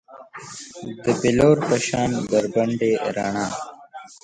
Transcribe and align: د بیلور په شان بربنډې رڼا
د 1.03 1.05
بیلور 1.21 1.57
په 1.67 1.75
شان 1.87 2.09
بربنډې 2.29 2.91
رڼا 3.15 3.41